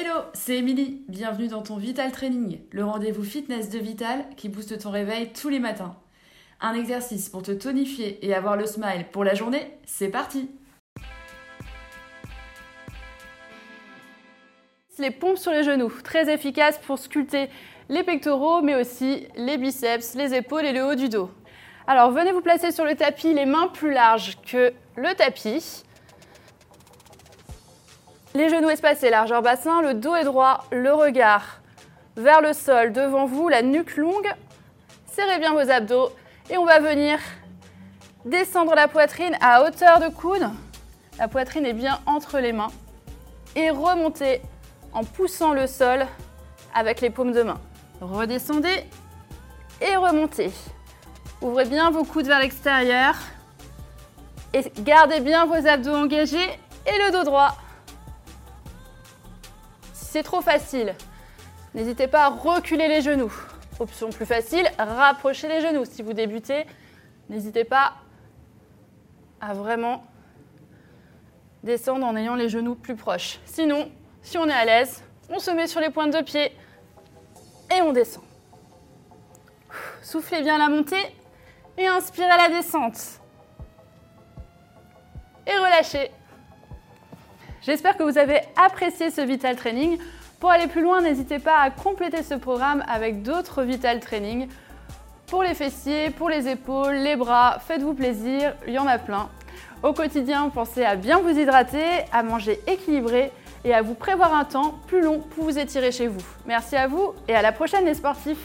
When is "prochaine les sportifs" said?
107.52-108.38